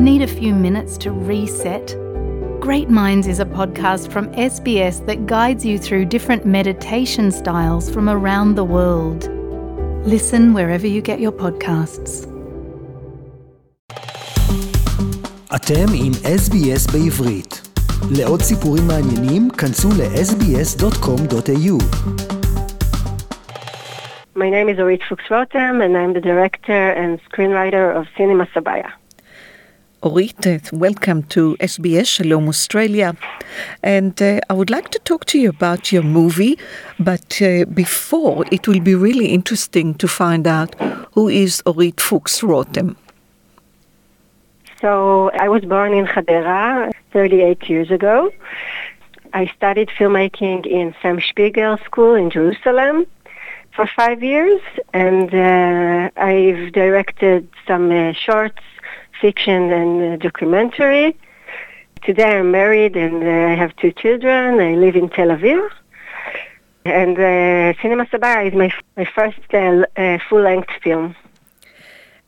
Need 0.00 0.22
a 0.22 0.26
few 0.26 0.54
minutes 0.54 0.98
to 0.98 1.10
reset? 1.10 1.96
Great 2.60 2.90
Minds 2.90 3.26
is 3.26 3.40
a 3.40 3.44
podcast 3.44 4.10
from 4.12 4.26
SBS 4.32 5.04
that 5.06 5.26
guides 5.26 5.64
you 5.64 5.78
through 5.78 6.04
different 6.06 6.44
meditation 6.44 7.30
styles 7.30 7.90
from 7.90 8.08
around 8.08 8.56
the 8.56 8.64
world. 8.64 9.28
Listen 10.06 10.52
wherever 10.52 10.86
you 10.86 11.00
get 11.00 11.18
your 11.20 11.32
podcasts. 11.32 12.26
אתם 15.54 15.86
עם 15.94 16.12
SBS 16.12 16.92
בעברית. 16.92 17.68
לעוד 18.10 18.42
סיפורים 18.42 18.86
מעניינים, 18.86 19.50
כנסו 19.50 19.88
ל-sbs.com.au. 19.88 21.76
My 24.36 24.50
name 24.50 24.68
is 24.68 24.78
Orit 24.78 25.02
Fuchs-Rotem 25.08 25.82
and 25.84 25.96
I'm 25.96 26.12
the 26.12 26.20
director 26.20 26.90
and 27.02 27.18
screenwriter 27.28 27.96
of 27.98 28.06
Cinema 28.16 28.46
Sabaya. 28.54 28.90
Orit, 30.03 30.71
welcome 30.73 31.21
to 31.29 31.55
SBS 31.59 32.07
Shalom 32.07 32.49
Australia. 32.49 33.15
And 33.83 34.19
uh, 34.19 34.39
I 34.49 34.53
would 34.53 34.71
like 34.71 34.89
to 34.89 34.99
talk 34.99 35.25
to 35.25 35.37
you 35.37 35.49
about 35.49 35.91
your 35.91 36.01
movie, 36.01 36.57
but 36.99 37.39
uh, 37.39 37.65
before, 37.65 38.45
it 38.51 38.67
will 38.67 38.79
be 38.79 38.95
really 38.95 39.27
interesting 39.27 39.93
to 39.95 40.07
find 40.07 40.47
out 40.47 40.73
who 41.13 41.29
is 41.29 41.61
Orit 41.67 42.01
Fuchs-Rotem. 42.01 42.95
So 44.81 45.29
I 45.39 45.47
was 45.49 45.63
born 45.65 45.93
in 45.93 46.07
Hadera 46.07 46.91
38 47.13 47.69
years 47.69 47.91
ago. 47.91 48.31
I 49.33 49.51
studied 49.55 49.89
filmmaking 49.89 50.65
in 50.65 50.95
Sam 51.03 51.21
Spiegel 51.21 51.77
School 51.85 52.15
in 52.15 52.31
Jerusalem 52.31 53.05
for 53.75 53.87
five 53.95 54.23
years, 54.23 54.61
and 54.93 55.31
uh, 55.31 56.09
I've 56.17 56.71
directed 56.71 57.47
some 57.67 57.91
uh, 57.91 58.13
shorts, 58.13 58.63
fiction, 59.21 59.71
and 59.71 59.91
uh, 60.01 60.15
documentary. 60.17 61.15
Today 62.03 62.39
I'm 62.39 62.49
married 62.49 62.95
and 62.95 63.23
uh, 63.23 63.51
I 63.51 63.53
have 63.53 63.75
two 63.75 63.91
children. 63.91 64.59
I 64.59 64.73
live 64.73 64.95
in 64.95 65.07
Tel 65.09 65.27
Aviv. 65.27 65.69
And 66.83 67.15
uh, 67.19 67.79
Cinema 67.79 68.05
Sabaya 68.07 68.47
is 68.47 68.55
my, 68.55 68.73
my 68.97 69.05
first 69.05 69.37
uh, 69.53 69.85
uh, 69.95 70.17
full-length 70.27 70.71
film. 70.83 71.15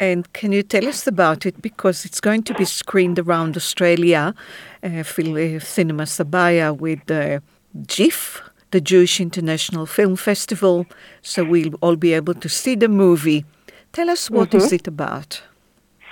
And 0.00 0.32
can 0.32 0.50
you 0.50 0.64
tell 0.64 0.88
us 0.88 1.06
about 1.06 1.46
it? 1.46 1.62
Because 1.62 2.04
it's 2.04 2.20
going 2.20 2.42
to 2.44 2.54
be 2.54 2.64
screened 2.64 3.18
around 3.20 3.56
Australia, 3.56 4.34
uh, 4.82 5.02
Cinema 5.04 6.04
Sabaya 6.04 6.76
with 6.76 7.08
uh, 7.10 7.38
JIF, 7.82 8.40
the 8.72 8.80
Jewish 8.80 9.20
International 9.20 9.86
Film 9.86 10.16
Festival. 10.16 10.86
So 11.22 11.44
we'll 11.44 11.74
all 11.80 11.96
be 11.96 12.12
able 12.14 12.34
to 12.34 12.48
see 12.48 12.74
the 12.74 12.88
movie. 12.88 13.44
Tell 13.92 14.10
us 14.10 14.30
what 14.30 14.52
is 14.54 14.72
it 14.72 14.88
about? 14.88 15.42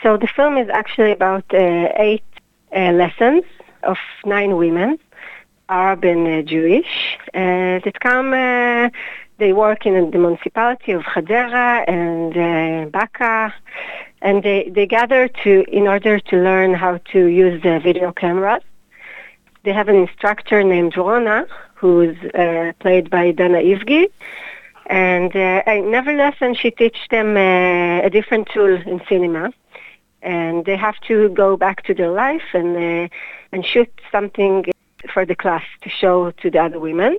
So 0.03 0.17
the 0.17 0.29
film 0.29 0.57
is 0.57 0.69
actually 0.69 1.13
about 1.13 1.45
uh, 1.53 1.89
eight 1.97 2.23
uh, 2.75 2.93
lessons 2.93 3.43
of 3.83 3.97
nine 4.25 4.57
women, 4.57 4.99
Arab 5.69 6.05
and 6.05 6.27
uh, 6.27 6.43
Jewish, 6.43 7.19
that 7.35 7.99
come. 8.01 8.33
Uh, 8.33 8.91
they 9.39 9.53
work 9.53 9.87
in 9.87 10.11
the 10.11 10.19
municipality 10.19 10.93
of 10.93 11.03
Hadera 11.03 11.85
and 11.89 12.37
uh, 12.37 12.91
Baka, 12.91 13.55
and 14.21 14.43
they, 14.43 14.69
they 14.69 14.87
gather 14.87 15.29
to 15.29 15.65
in 15.69 15.87
order 15.87 16.19
to 16.19 16.37
learn 16.37 16.75
how 16.75 16.99
to 17.13 17.27
use 17.27 17.63
the 17.63 17.79
video 17.79 18.13
cameras. 18.13 18.63
They 19.63 19.73
have 19.73 19.89
an 19.89 19.97
instructor 19.97 20.63
named 20.65 20.97
Rona, 20.97 21.47
who's 21.75 22.17
uh, 22.35 22.73
played 22.81 23.11
by 23.11 23.31
Dana 23.31 23.59
Ivgi, 23.59 24.11
and 24.87 25.35
uh, 25.37 25.63
in 25.67 25.95
every 25.95 26.17
lesson 26.17 26.55
she 26.55 26.71
teaches 26.71 27.07
them 27.11 27.37
a 27.37 28.09
different 28.11 28.49
tool 28.53 28.75
in 28.75 29.01
cinema 29.09 29.53
and 30.23 30.65
they 30.65 30.77
have 30.77 30.99
to 31.09 31.29
go 31.31 31.57
back 31.57 31.85
to 31.85 31.95
their 31.95 32.11
life 32.11 32.43
and 32.53 32.77
uh, 32.77 33.09
and 33.53 33.65
shoot 33.65 33.91
something 34.11 34.65
for 35.13 35.25
the 35.25 35.35
class 35.35 35.65
to 35.83 35.89
show 35.89 36.31
to 36.33 36.51
the 36.51 36.59
other 36.59 36.81
women. 36.81 37.19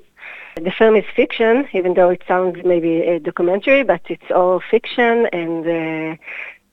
The 0.56 0.72
film 0.72 0.96
is 0.96 1.06
fiction, 1.16 1.68
even 1.74 1.94
though 1.94 2.10
it 2.10 2.24
sounds 2.28 2.58
maybe 2.66 3.02
a 3.02 3.20
documentary, 3.20 3.84
but 3.84 4.02
it's 4.10 4.30
all 4.30 4.60
fiction, 4.60 5.28
and 5.32 5.66
uh, 5.66 6.16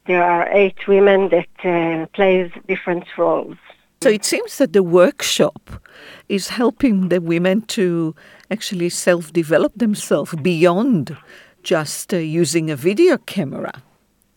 there 0.06 0.24
are 0.24 0.48
eight 0.50 0.88
women 0.88 1.28
that 1.28 1.48
uh, 1.64 2.06
plays 2.06 2.50
different 2.66 3.04
roles. 3.16 3.56
So 4.02 4.10
it 4.10 4.24
seems 4.24 4.58
that 4.58 4.72
the 4.72 4.82
workshop 4.82 5.82
is 6.28 6.48
helping 6.48 7.08
the 7.08 7.20
women 7.20 7.62
to 7.62 8.14
actually 8.50 8.90
self 8.90 9.32
develop 9.32 9.72
themselves 9.76 10.34
beyond 10.42 11.16
just 11.62 12.12
uh, 12.12 12.18
using 12.18 12.70
a 12.70 12.76
video 12.76 13.16
camera. 13.18 13.82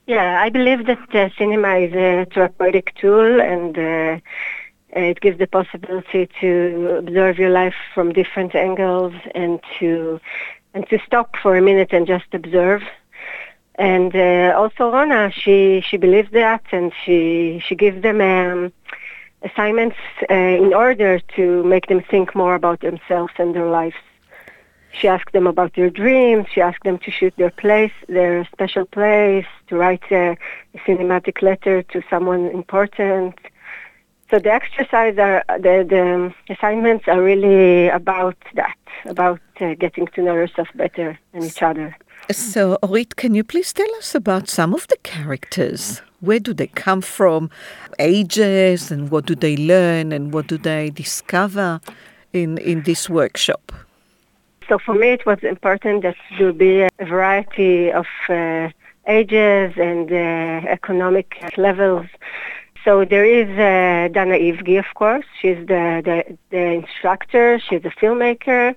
Yeah, 0.09 0.41
I 0.41 0.49
believe 0.49 0.87
that 0.87 1.13
uh, 1.13 1.29
cinema 1.37 1.75
is 1.75 1.93
a 1.93 2.25
therapeutic 2.33 2.95
tool 2.95 3.39
and 3.39 3.77
uh, 3.77 4.17
it 4.89 5.21
gives 5.21 5.37
the 5.37 5.45
possibility 5.45 6.27
to 6.41 6.95
observe 6.97 7.37
your 7.37 7.51
life 7.51 7.75
from 7.93 8.11
different 8.11 8.55
angles 8.55 9.13
and 9.35 9.59
to 9.77 10.19
and 10.73 10.89
to 10.89 10.97
stop 11.05 11.35
for 11.39 11.55
a 11.55 11.61
minute 11.61 11.89
and 11.93 12.07
just 12.07 12.25
observe. 12.33 12.81
And 13.75 14.15
uh, 14.15 14.55
also 14.57 14.91
Rona, 14.91 15.31
she 15.31 15.83
she 15.87 15.97
believes 15.97 16.31
that 16.31 16.63
and 16.71 16.91
she 17.05 17.61
she 17.63 17.75
gives 17.75 18.01
them 18.01 18.19
um, 18.19 18.73
assignments 19.43 19.97
uh, 20.27 20.33
in 20.33 20.73
order 20.73 21.19
to 21.35 21.63
make 21.65 21.85
them 21.85 22.01
think 22.01 22.33
more 22.33 22.55
about 22.55 22.79
themselves 22.79 23.33
and 23.37 23.53
their 23.53 23.69
lives. 23.69 24.01
She 24.91 25.07
asked 25.07 25.33
them 25.33 25.47
about 25.47 25.75
their 25.75 25.89
dreams. 25.89 26.47
She 26.53 26.61
asked 26.61 26.83
them 26.83 26.97
to 26.99 27.11
shoot 27.11 27.33
their 27.37 27.51
place, 27.51 27.91
their 28.07 28.45
special 28.51 28.85
place, 28.85 29.45
to 29.67 29.75
write 29.75 30.03
a, 30.11 30.35
a 30.73 30.77
cinematic 30.79 31.41
letter 31.41 31.83
to 31.83 32.01
someone 32.09 32.47
important. 32.47 33.35
So 34.29 34.39
the 34.39 34.51
exercise 34.51 35.17
are 35.17 35.43
the, 35.47 35.85
the 35.87 36.53
assignments 36.53 37.07
are 37.07 37.21
really 37.21 37.87
about 37.87 38.37
that, 38.55 38.77
about 39.05 39.39
uh, 39.59 39.73
getting 39.75 40.07
to 40.07 40.21
know 40.21 40.35
yourself 40.35 40.67
better 40.75 41.17
and 41.33 41.43
each 41.43 41.61
other. 41.63 41.95
So, 42.31 42.77
Orit, 42.83 43.15
can 43.15 43.33
you 43.33 43.43
please 43.43 43.73
tell 43.73 43.91
us 43.95 44.13
about 44.13 44.47
some 44.49 44.75
of 44.75 44.87
the 44.87 44.97
characters? 44.97 46.01
Where 46.19 46.39
do 46.39 46.53
they 46.53 46.67
come 46.67 47.01
from? 47.01 47.49
Ages, 47.97 48.91
and 48.91 49.09
what 49.09 49.25
do 49.25 49.33
they 49.33 49.57
learn, 49.57 50.11
and 50.11 50.31
what 50.31 50.47
do 50.47 50.57
they 50.57 50.91
discover 50.91 51.79
in, 52.33 52.57
in 52.59 52.83
this 52.83 53.09
workshop? 53.09 53.71
So 54.69 54.77
for 54.77 54.93
me, 54.93 55.07
it 55.09 55.25
was 55.25 55.39
important 55.41 56.03
that 56.03 56.15
there 56.37 56.53
be 56.53 56.81
a 56.81 56.89
variety 56.99 57.91
of 57.91 58.05
uh, 58.29 58.69
ages 59.07 59.73
and 59.77 60.11
uh, 60.11 60.69
economic 60.69 61.43
levels. 61.57 62.05
So 62.85 63.03
there 63.03 63.25
is 63.25 63.49
uh, 63.49 64.09
Dana 64.13 64.35
Ivgi, 64.35 64.77
of 64.77 64.93
course. 64.93 65.25
She's 65.41 65.57
the, 65.65 66.03
the, 66.05 66.37
the 66.51 66.63
instructor. 66.81 67.59
She's 67.59 67.83
a 67.83 67.89
filmmaker, 67.89 68.75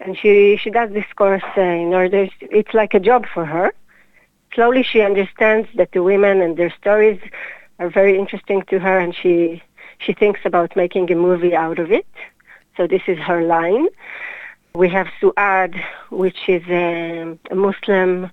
and 0.00 0.16
she 0.16 0.58
she 0.62 0.68
does 0.68 0.90
this 0.92 1.10
course 1.16 1.42
uh, 1.56 1.62
in 1.62 1.94
order. 1.94 2.28
It's 2.42 2.74
like 2.74 2.92
a 2.92 3.00
job 3.00 3.24
for 3.32 3.46
her. 3.46 3.72
Slowly, 4.54 4.82
she 4.82 5.00
understands 5.00 5.68
that 5.76 5.92
the 5.92 6.02
women 6.02 6.42
and 6.42 6.58
their 6.58 6.72
stories 6.82 7.18
are 7.78 7.88
very 7.88 8.18
interesting 8.18 8.60
to 8.68 8.78
her, 8.78 8.98
and 8.98 9.14
she 9.14 9.62
she 9.98 10.12
thinks 10.12 10.40
about 10.44 10.76
making 10.76 11.10
a 11.10 11.16
movie 11.16 11.56
out 11.56 11.78
of 11.78 11.90
it. 11.90 12.06
So 12.76 12.86
this 12.86 13.02
is 13.06 13.18
her 13.18 13.42
line. 13.42 13.88
We 14.74 14.88
have 14.90 15.08
Suad, 15.20 15.82
which 16.10 16.48
is 16.48 16.62
a, 16.68 17.36
a 17.50 17.54
Muslim 17.54 18.30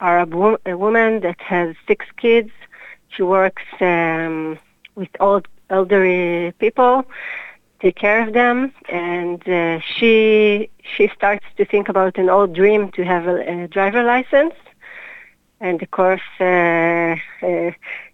Arab 0.00 0.34
wo- 0.34 0.58
woman 0.66 1.20
that 1.20 1.40
has 1.40 1.76
six 1.86 2.04
kids. 2.16 2.50
She 3.08 3.22
works 3.22 3.62
um, 3.80 4.58
with 4.96 5.10
old 5.20 5.46
elderly 5.70 6.52
people, 6.58 7.04
take 7.80 7.96
care 7.96 8.26
of 8.26 8.32
them, 8.34 8.72
and 8.88 9.48
uh, 9.48 9.78
she 9.80 10.68
she 10.82 11.08
starts 11.14 11.46
to 11.56 11.64
think 11.64 11.88
about 11.88 12.18
an 12.18 12.28
old 12.28 12.52
dream 12.54 12.90
to 12.92 13.04
have 13.04 13.26
a, 13.28 13.64
a 13.64 13.68
driver 13.68 14.02
license, 14.02 14.54
and 15.60 15.80
of 15.80 15.90
course 15.92 16.28
uh, 16.40 17.16
uh, 17.46 17.70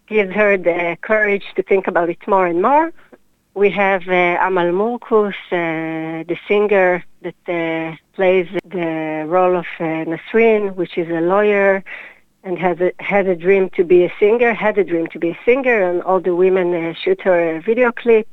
gives 0.07 0.35
her 0.35 0.57
the 0.59 0.99
courage 1.01 1.47
to 1.57 1.63
think 1.63 1.87
about 1.87 2.11
it 2.11 2.19
more 2.27 2.47
and 2.47 2.61
more. 2.61 2.93
We 3.59 3.71
have 3.71 4.07
uh, 4.07 4.39
Amal 4.41 4.71
Murkus, 4.71 5.35
uh, 5.51 6.23
the 6.29 6.39
singer 6.47 7.05
that 7.23 7.43
uh, 7.49 7.97
plays 8.15 8.47
the 8.65 9.25
role 9.27 9.57
of 9.57 9.67
uh, 9.81 10.05
Nasrin, 10.07 10.77
which 10.77 10.97
is 10.97 11.09
a 11.09 11.21
lawyer 11.21 11.83
and 12.45 12.57
has 12.57 12.79
a, 12.79 12.93
had 13.01 13.27
a 13.27 13.35
dream 13.35 13.69
to 13.71 13.83
be 13.83 14.05
a 14.05 14.13
singer, 14.21 14.55
had 14.55 14.79
a 14.79 14.85
dream 14.85 15.09
to 15.09 15.19
be 15.19 15.31
a 15.31 15.39
singer, 15.45 15.91
and 15.91 16.05
all 16.05 16.21
the 16.21 16.37
women 16.37 16.73
uh, 16.73 16.95
shoot 16.95 17.21
her 17.23 17.57
a 17.57 17.61
video 17.61 17.91
clip. 17.91 18.29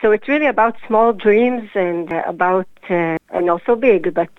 So 0.00 0.12
it's 0.12 0.28
really 0.28 0.46
about 0.46 0.76
small 0.86 1.12
dreams 1.12 1.68
and 1.74 2.10
uh, 2.10 2.22
about, 2.24 2.68
and 2.88 3.50
also 3.50 3.76
big, 3.76 4.14
but 4.14 4.32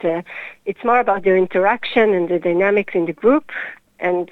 it's 0.66 0.84
more 0.84 1.00
about 1.00 1.24
their 1.24 1.38
interaction 1.38 2.16
and 2.16 2.28
the 2.28 2.40
dynamics 2.40 2.96
in 2.96 3.06
the 3.06 3.14
group 3.14 3.52
and 4.00 4.28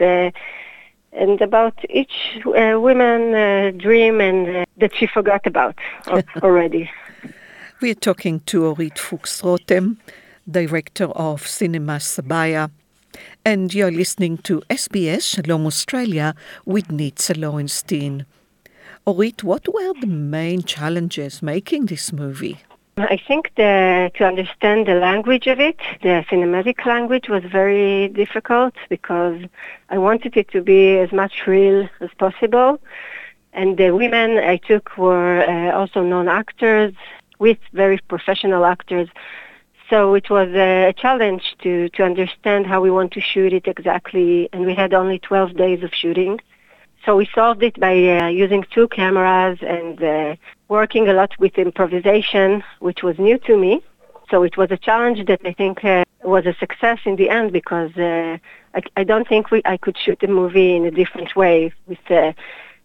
and 1.18 1.42
about 1.42 1.74
each 1.90 2.40
uh, 2.46 2.80
woman 2.80 3.34
uh, 3.34 3.72
dream 3.75 4.22
and 4.22 4.58
uh, 4.58 4.66
that 4.78 4.96
she 4.96 5.08
forgot 5.08 5.46
about 5.46 5.75
already. 6.44 6.90
We're 7.81 7.96
talking 7.96 8.40
to 8.42 8.66
Orit 8.66 8.98
Fuchs-Rotem, 8.98 9.98
director 10.50 11.06
of 11.06 11.48
Cinema 11.48 11.98
Sabaya, 11.98 12.72
and 13.46 13.74
you're 13.74 13.92
listening 13.92 14.38
to 14.40 14.62
SBS 14.69 15.24
Shalom 15.36 15.66
Australia 15.66 16.36
with 16.66 16.88
Nitza 16.88 17.38
Lowenstein. 17.38 18.25
Orit, 19.06 19.44
what 19.44 19.68
were 19.74 19.94
the 20.02 20.08
main 20.08 20.64
challenges 20.64 21.42
making 21.42 21.86
this 21.86 22.12
movie? 22.12 22.58
I 22.99 23.17
think 23.27 23.51
the, 23.55 24.11
to 24.15 24.25
understand 24.25 24.88
the 24.88 24.95
language 24.95 25.45
of 25.45 25.59
it, 25.59 25.77
the 26.01 26.25
cinematic 26.31 26.83
language 26.83 27.29
was 27.29 27.44
very 27.44 28.07
difficult 28.07 28.73
because 28.89 29.39
I 29.89 29.99
wanted 29.99 30.35
it 30.35 30.49
to 30.49 30.63
be 30.63 30.97
as 30.97 31.11
much 31.11 31.45
real 31.45 31.88
as 32.01 32.09
possible. 32.17 32.81
And 33.53 33.77
the 33.77 33.91
women 33.91 34.39
I 34.39 34.57
took 34.57 34.97
were 34.97 35.41
uh, 35.47 35.77
also 35.77 36.01
non-actors 36.01 36.95
with 37.38 37.59
very 37.71 37.99
professional 38.07 38.65
actors. 38.65 39.09
So 39.91 40.15
it 40.15 40.31
was 40.31 40.49
a 40.55 40.91
challenge 40.97 41.55
to, 41.61 41.89
to 41.89 42.03
understand 42.03 42.65
how 42.65 42.81
we 42.81 42.89
want 42.89 43.13
to 43.13 43.21
shoot 43.21 43.53
it 43.53 43.67
exactly. 43.67 44.49
And 44.51 44.65
we 44.65 44.73
had 44.73 44.95
only 44.95 45.19
12 45.19 45.55
days 45.55 45.83
of 45.83 45.94
shooting. 45.94 46.39
So 47.05 47.15
we 47.15 47.29
solved 47.33 47.61
it 47.61 47.79
by 47.79 47.94
uh, 48.17 48.27
using 48.27 48.65
two 48.73 48.88
cameras 48.88 49.59
and 49.61 50.03
uh, 50.03 50.35
working 50.69 51.08
a 51.08 51.14
lot 51.14 51.31
with 51.40 51.58
improvisation, 51.58 52.64
which 52.80 53.04
was 53.04 53.18
new 53.18 53.38
to 53.40 53.58
me. 53.58 53.81
So 54.30 54.44
it 54.44 54.58
was 54.58 54.72
a 54.72 54.78
challenge 54.78 55.25
that 55.28 55.42
I 55.46 55.54
think 55.54 55.84
uh, 55.86 56.04
was 56.24 56.46
a 56.46 56.54
success 56.56 57.00
in 57.06 57.16
the 57.16 57.30
end 57.30 57.54
because 57.54 57.96
uh, 57.98 58.38
I, 58.75 58.81
I, 58.98 59.04
don't 59.06 59.28
think 59.28 59.52
we, 59.52 59.62
I 59.64 59.78
could 59.78 59.98
shoot 59.98 60.19
the 60.19 60.28
movie 60.28 60.75
in 60.75 60.86
a 60.86 60.92
different 60.92 61.36
way 61.36 61.72
with 61.88 62.00
uh, 62.12 62.34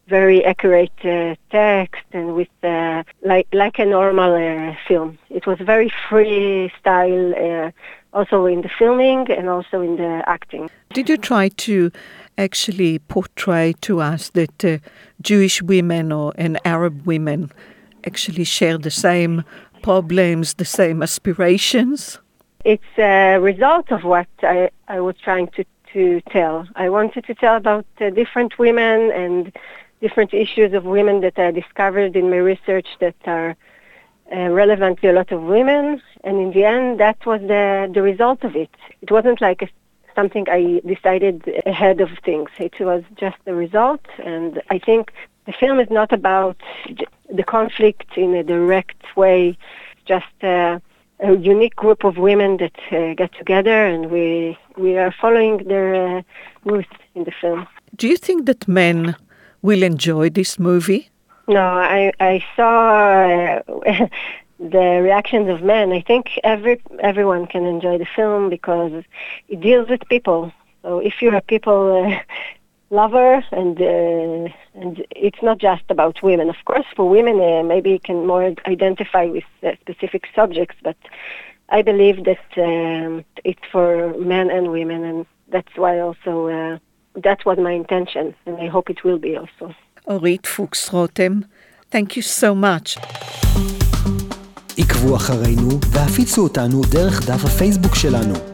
very 0.06 0.44
accurate 0.44 0.92
uh, 1.04 1.34
text 1.50 2.04
and 2.12 2.34
with 2.36 2.48
uh, 2.62 3.02
like 3.22 3.48
like 3.52 3.78
a 3.78 3.84
normal 3.84 4.34
uh, 4.34 4.76
film. 4.86 5.18
It 5.30 5.46
was 5.46 5.58
very 5.58 5.92
free 6.08 6.70
freestyle, 6.84 7.72
also 8.12 8.46
in 8.46 8.62
the 8.62 8.68
filming 8.78 9.30
and 9.30 9.48
also 9.48 9.80
in 9.80 9.96
the 9.96 10.22
acting. 10.26 10.70
Did 10.92 11.08
you 11.08 11.16
try 11.16 11.48
to 11.48 11.90
actually 12.38 12.98
portray 12.98 13.74
to 13.82 14.00
us 14.00 14.30
that 14.30 14.64
uh, 14.64 14.78
Jewish 15.20 15.62
women 15.62 16.12
or 16.12 16.32
and 16.36 16.58
Arab 16.64 17.06
women 17.06 17.50
actually 18.06 18.44
share 18.44 18.78
the 18.78 18.90
same 18.90 19.44
problems, 19.82 20.54
the 20.54 20.64
same 20.64 21.02
aspirations? 21.02 22.18
It's 22.64 22.98
a 22.98 23.38
result 23.38 23.90
of 23.90 24.04
what 24.04 24.28
I, 24.42 24.70
I 24.88 25.00
was 25.00 25.16
trying 25.16 25.48
to, 25.48 25.64
to 25.92 26.20
tell. 26.30 26.66
I 26.76 26.88
wanted 26.88 27.24
to 27.26 27.34
tell 27.34 27.56
about 27.56 27.86
uh, 28.00 28.10
different 28.10 28.58
women 28.58 29.10
and 29.10 29.52
different 30.00 30.32
issues 30.34 30.72
of 30.72 30.84
women 30.84 31.20
that 31.20 31.38
I 31.38 31.50
discovered 31.50 32.16
in 32.16 32.30
my 32.30 32.36
research 32.36 32.86
that 33.00 33.14
are 33.26 33.56
uh, 34.34 34.48
relevant 34.50 35.00
to 35.00 35.10
a 35.10 35.12
lot 35.12 35.30
of 35.32 35.42
women. 35.42 36.00
And 36.24 36.40
in 36.40 36.52
the 36.52 36.64
end, 36.64 37.00
that 37.00 37.24
was 37.26 37.40
the, 37.40 37.90
the 37.92 38.02
result 38.02 38.44
of 38.44 38.54
it. 38.56 38.70
It 39.00 39.10
wasn't 39.10 39.40
like 39.40 39.62
a 39.62 39.68
something 40.14 40.46
I 40.48 40.80
decided 40.86 41.42
ahead 41.66 42.00
of 42.00 42.10
things. 42.24 42.50
It 42.58 42.74
was 42.80 43.02
just 43.16 43.36
the 43.44 43.54
result, 43.54 44.04
and 44.24 44.62
I 44.70 44.78
think 44.78 45.12
the 45.46 45.52
film 45.52 45.80
is 45.80 45.90
not 45.90 46.12
about 46.12 46.56
the 47.32 47.42
conflict 47.42 48.16
in 48.16 48.34
a 48.34 48.42
direct 48.42 49.16
way, 49.16 49.56
just 50.04 50.34
uh, 50.42 50.78
a 51.20 51.36
unique 51.36 51.76
group 51.76 52.04
of 52.04 52.16
women 52.16 52.58
that 52.58 52.76
uh, 52.90 53.14
get 53.14 53.32
together, 53.34 53.86
and 53.86 54.10
we 54.10 54.58
we 54.76 54.98
are 54.98 55.12
following 55.20 55.58
their 55.68 55.94
uh, 55.94 56.22
roots 56.64 56.96
in 57.14 57.24
the 57.24 57.32
film. 57.40 57.66
Do 57.96 58.08
you 58.08 58.16
think 58.16 58.46
that 58.46 58.66
men 58.68 59.16
will 59.62 59.82
enjoy 59.82 60.30
this 60.30 60.58
movie? 60.58 61.11
No, 61.52 61.60
I 61.60 62.12
I 62.18 62.44
saw 62.56 62.72
uh, 63.90 64.08
the 64.58 64.86
reactions 65.08 65.48
of 65.50 65.62
men. 65.62 65.92
I 65.92 66.00
think 66.00 66.24
every 66.44 66.80
everyone 67.00 67.46
can 67.46 67.64
enjoy 67.66 67.98
the 67.98 68.06
film 68.16 68.48
because 68.48 69.04
it 69.48 69.60
deals 69.60 69.88
with 69.90 70.08
people. 70.08 70.52
So 70.82 70.98
if 71.00 71.20
you're 71.20 71.34
a 71.34 71.42
people 71.54 71.80
uh, 72.06 72.20
lover 73.00 73.44
and 73.60 73.76
uh, 73.80 74.52
and 74.80 75.04
it's 75.28 75.42
not 75.42 75.58
just 75.58 75.84
about 75.90 76.22
women. 76.22 76.48
Of 76.48 76.60
course, 76.64 76.86
for 76.96 77.06
women 77.16 77.36
uh, 77.40 77.62
maybe 77.64 77.90
you 77.90 78.00
can 78.00 78.26
more 78.26 78.44
identify 78.76 79.26
with 79.26 79.48
uh, 79.62 79.72
specific 79.82 80.22
subjects, 80.34 80.76
but 80.82 80.96
I 81.68 81.82
believe 81.82 82.24
that 82.30 82.46
um, 82.56 83.24
it's 83.44 83.66
for 83.70 84.14
men 84.34 84.50
and 84.50 84.70
women, 84.70 85.04
and 85.04 85.26
that's 85.48 85.74
why 85.76 86.00
also 86.00 86.32
uh, 86.48 86.78
that 87.26 87.44
was 87.44 87.58
my 87.58 87.72
intention, 87.72 88.34
and 88.46 88.56
I 88.56 88.68
hope 88.68 88.88
it 88.88 89.04
will 89.04 89.18
be 89.18 89.36
also. 89.36 89.74
Orit 90.06 90.46
Fuchs 90.46 90.90
Rotem, 90.90 91.44
thank 91.90 92.16
you 92.16 92.22
so 92.22 92.54
much. 92.54 92.98
עקבו 94.78 95.16
אחרינו 95.16 95.68
והפיצו 95.90 96.42
אותנו 96.42 96.82
דרך 96.90 97.26
דף 97.26 97.44
הפייסבוק 97.44 97.94
שלנו. 97.94 98.51